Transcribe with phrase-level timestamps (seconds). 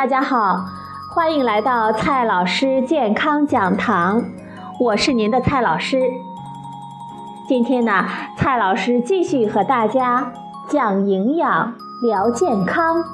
[0.00, 0.64] 大家好，
[1.10, 4.24] 欢迎来到蔡老师健康讲堂，
[4.80, 6.00] 我是您的蔡老师。
[7.46, 10.32] 今天呢，蔡老师继续和大家
[10.70, 13.04] 讲营养、聊健康。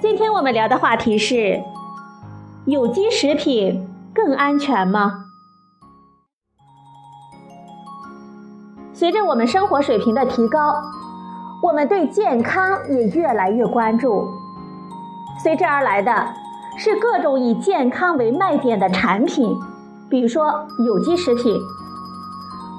[0.00, 1.60] 今天我们聊的话题是：
[2.66, 5.24] 有机食品更安全吗？
[8.92, 10.80] 随着我们生活水平的提高，
[11.62, 14.28] 我们对健康也越来越关注。
[15.42, 16.26] 随之而来的
[16.76, 19.58] 是各种以健康为卖点的产品，
[20.08, 21.54] 比如说有机食品。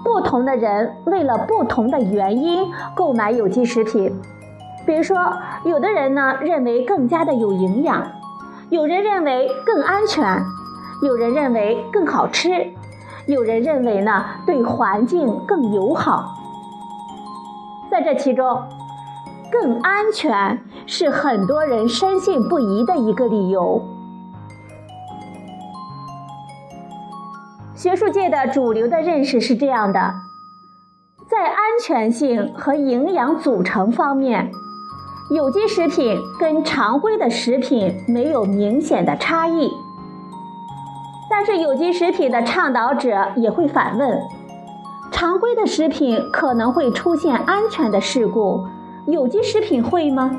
[0.03, 4.11] 不同的人为了不同的原因购买有机食品，
[4.83, 5.31] 比如说，
[5.63, 8.03] 有的人呢认为更加的有营养，
[8.69, 10.43] 有人认为更安全，
[11.03, 12.49] 有人认为更好吃。
[13.27, 16.30] 有人认为呢，对环境更友好。
[17.91, 18.47] 在这其中，
[19.51, 23.83] 更安全是很多人深信不疑的一个理由。
[27.75, 29.99] 学术界的主流的认识是这样的：
[31.29, 34.49] 在安全性和营养组成方面，
[35.35, 39.69] 有机食品跟常规的食品没有明显的差异。
[41.29, 44.17] 但是有机食品的倡导者也会反问：
[45.21, 48.65] 常规的食品可能会出现安全的事故，
[49.05, 50.31] 有机食品会吗？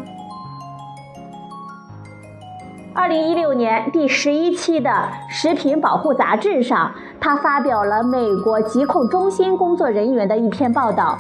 [2.92, 4.91] 二零一六年第十一期的
[5.28, 11.17] 《食品保护杂志》上，他发表了美国疾控中心工作人员的一篇报道，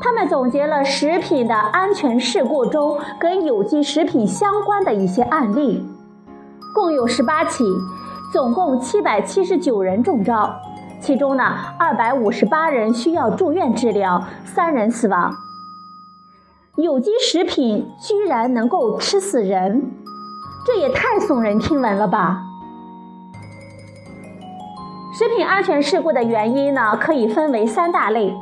[0.00, 5.86] 他们总结了食品的安全事故中跟有机食品相关的一些案例，
[6.74, 7.66] 共有十八起。
[8.32, 10.52] 总共七百七十九人中招，
[11.06, 11.44] 其中呢，
[11.78, 15.32] 二百五十八人需要住院治疗，三人死亡。
[16.74, 19.88] 有机食品居然能够吃死人，
[20.66, 22.42] 这也太耸人听闻了吧！
[25.16, 28.34] 食品安全事故的原因呢，可以分为三大类。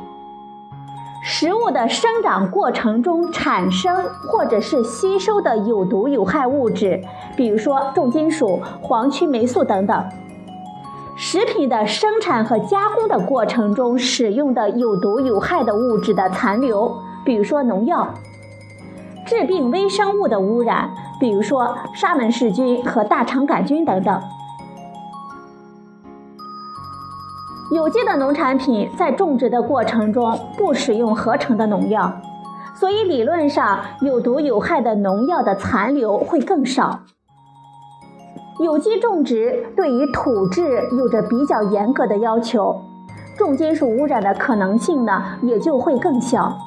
[1.21, 3.95] 食物的生长过程中产生
[4.27, 6.99] 或者是吸收的有毒有害物质，
[7.37, 10.03] 比如说重金属、黄曲霉素等等；
[11.17, 16.93] 食品的生产和加工的过程中使用的有毒有害的物质的残留，
[17.23, 18.07] 比如说农药；
[19.25, 24.21] 致病微生物的污染，比如说沙门氏菌和大肠杆菌等等。
[27.71, 32.11] 有机的农产品在种植的过程中不使用合成的农药，
[32.75, 36.99] 所以理论上有毒有害的农药的残留会更少。
[38.59, 42.81] 有机种植对于土质有着比较严格的要求，
[43.37, 46.57] 重金属污染的可能性呢也就会更小。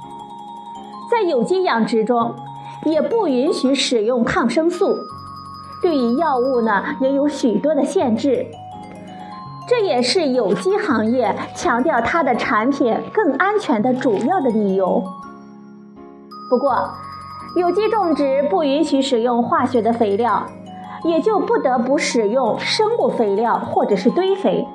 [1.10, 2.34] 在有机养殖中，
[2.84, 4.98] 也不允许使用抗生素，
[5.80, 8.46] 对于药物呢也有许多的限制。
[9.66, 15.02] 这也是有机行业强调它的产品更安全的主要的理由。
[16.50, 16.90] 不过，
[17.56, 20.46] 有机种植不允许使用化学的肥料，
[21.04, 24.66] 也就不得不使用生物肥料或者是堆肥。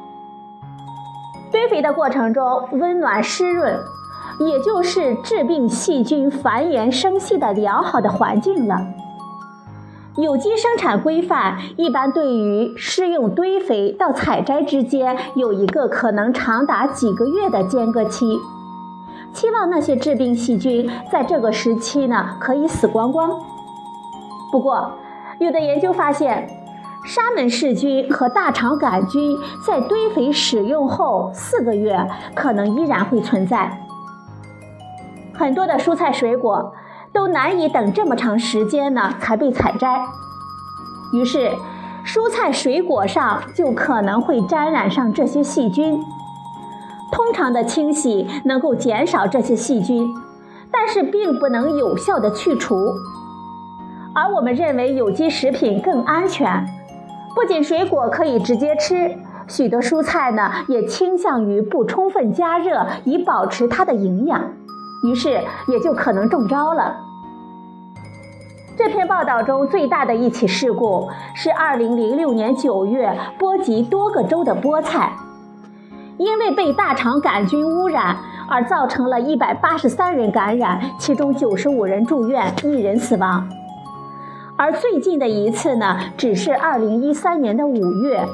[1.51, 3.79] 堆肥的过程中，温暖湿润，
[4.39, 8.77] 也就是致病细菌繁衍生息的良好的环境了。
[10.15, 18.39] 有机生产规范一般对于施用堆肥到采摘之间有一个可能长达几个月的间隔期，
[19.33, 23.31] 期望那些致病细菌在这个时期呢可以死光光。
[24.51, 24.91] 不过，
[25.39, 26.47] 有的研究发现，
[27.05, 33.79] 沙门氏菌和大肠杆菌在堆肥使用后四个月可能依然会存在。
[35.33, 36.73] 很多的蔬菜水果。
[37.13, 40.03] 都难以等这么长时间呢才被采摘，
[41.13, 41.51] 于是
[42.03, 46.01] 蔬菜水果上就可能会沾染上这些细菌。
[47.11, 50.11] 通常的清洗能够减少这些细菌，
[50.71, 52.95] 但是并不能有效的去除。
[54.15, 56.65] 而我们认为有机食品更安全，
[57.33, 59.11] 不仅水果可以直接吃，
[59.47, 64.41] 许多蔬菜呢也倾向于不充分加热以保持它的营养。
[65.03, 66.95] 于是也就可能中招了。
[68.77, 75.11] 这篇报道中最大的一起事故是2006年9月波及多个州的菠菜，
[76.17, 78.15] 因为被大肠杆菌污染
[78.47, 83.47] 而造成了一百八十三人感染，其中九十五人住院，一人死亡。
[84.63, 88.25] 而最近的一次呢，只是2013年的五月，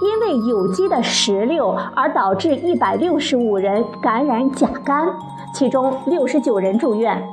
[0.00, 5.08] 因为有机的石榴而导致一百六十五人感染甲肝。
[5.54, 7.24] 其中六十九人住院。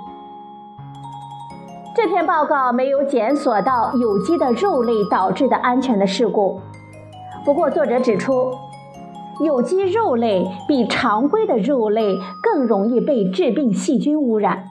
[1.95, 6.61] 这篇报告没有检索到有机的肉类导致的安全的事故。
[7.43, 8.53] 不过，作者指出，
[9.43, 14.69] 有机肉类比常规的肉类更容易被致病细菌污染，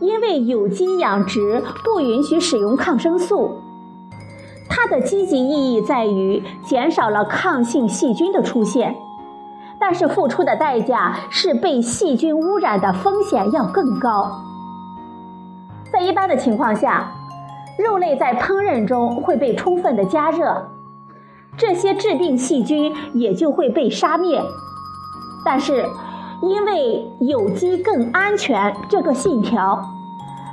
[0.00, 3.62] 因为有机养殖不允许使用抗生素。
[4.68, 8.96] 它的积极意义在于减少了抗性细菌的出现，
[9.80, 14.42] 但是付出的代价是被细菌污染的风险要更高。
[15.92, 17.12] 在一般的情况下，
[17.78, 20.68] 肉类在烹饪中会被充分的加热，
[21.56, 24.42] 这些致病细菌也就会被杀灭。
[25.44, 25.86] 但是，
[26.42, 29.82] 因为有机更安全这个信条，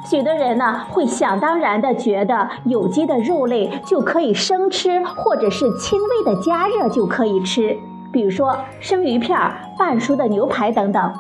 [0.06, 7.78] 许多人呢会想当然的觉得有机的肉类就可以生吃，或者是轻微的加热就可以吃，
[8.12, 9.38] 比如说生鱼片、
[9.78, 11.14] 半熟的牛排等等。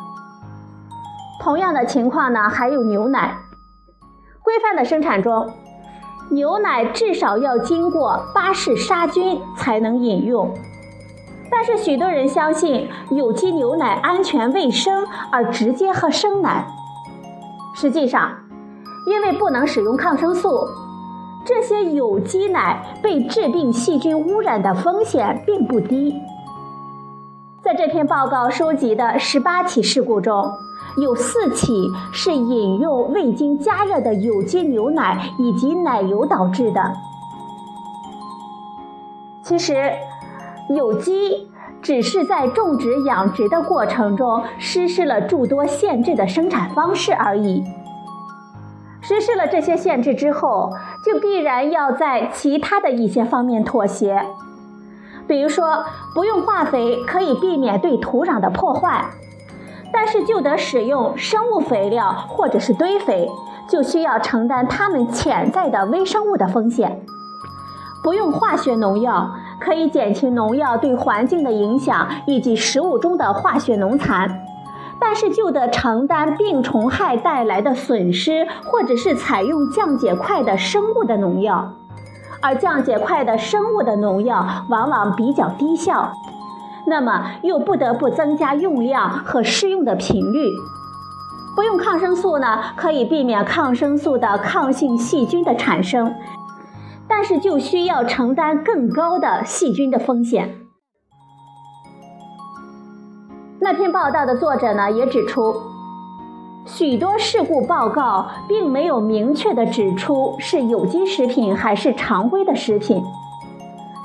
[1.42, 3.38] 同样的情况呢，还有牛奶。
[4.42, 5.50] 规范的生产中，
[6.32, 10.54] 牛奶至少要经过巴氏杀菌才能饮用。
[11.56, 16.66] 但是许多人相信有机牛奶安全卫生而直接喝生奶。
[17.76, 18.32] 实际上，
[19.06, 20.68] 因为不能使用抗生素，
[21.46, 26.20] 这些有机奶被致病细菌污染的风险并不低。
[27.62, 30.52] 在这篇报告收集的十八起事故中，
[31.02, 36.82] 有四起是饮用未经加热的有机牛奶以及奶油导致的。
[39.44, 39.92] 其实，
[40.70, 41.50] 有机
[41.82, 47.64] 只是在种植养殖的过程中实施了诸多限制的生产方式而已。
[49.02, 50.72] 实施了这些限制之后，
[51.06, 54.26] 就必然要在其他的一些方面妥协，
[55.28, 55.84] 比如说，
[56.16, 59.06] 不用化肥可以避免对土壤的破坏。
[59.92, 63.30] 但是就得使用生物肥料或者是堆肥，
[63.70, 67.06] 就需要承担它们潜在的微生物的风险。
[68.02, 69.30] 不用化学农药，
[69.64, 74.42] 可以减轻农药对环境的影响以及食物中的化学农残，
[75.00, 81.72] 但是就得承担病虫害带来的损失，或者是采用降解快的生物的农药，
[82.42, 86.12] 而降解快的生物的农药往往比较低效。
[86.86, 90.50] 那么又不得不增加用量和施用的频率。
[91.56, 96.14] 不用抗生素呢，可以避免抗生素的抗性细菌的产生，
[97.16, 100.56] 但是就需要承担更高的细菌的风险。
[103.60, 105.54] 那篇报道的作者呢，也指出，
[106.66, 113.04] 许多事故报告并没有明确的指出是有机食品还是常规的食品。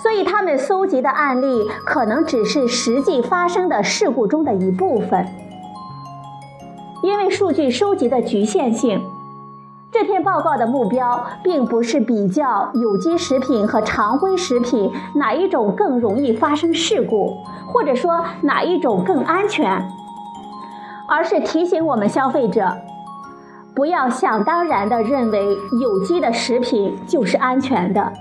[0.02, 5.26] 所以，他们搜集的案例可能只是实际发生的事故中的一部分。
[7.02, 9.00] 因为数据收集的局限性，
[9.90, 17.38] 这篇报告的目标并不是比较有机食品和常规食品哪一种更容易发生事故，
[17.72, 19.88] 或者说哪一种更安全，
[21.08, 22.70] 而是提醒我们消费者，
[23.74, 28.12] 不要想当然地认为有机的食品就是安全的。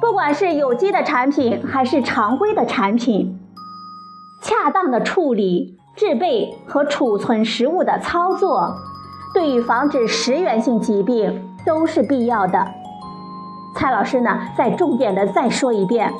[0.00, 3.38] 不管是有机的产品还是常规的产品，
[4.42, 8.74] 恰当的处理、制备和储存食物的操作，
[9.34, 12.66] 对于防止食源性疾病都是必要的。
[13.74, 16.12] 蔡老师呢，再重点的再说一遍：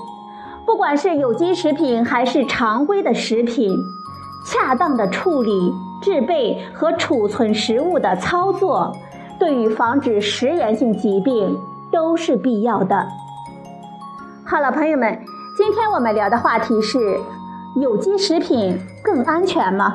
[0.64, 3.76] 不管是有机食品还是常规的食品，
[4.46, 8.96] 恰当的处理、制备和储存食物的操作，
[9.38, 11.58] 对于防止食源性疾病
[11.90, 13.06] 都是必要的。
[14.46, 15.18] 好了，朋友们，
[15.56, 17.20] 今天我们聊的话题是：
[17.76, 19.94] 有机食品更安全吗？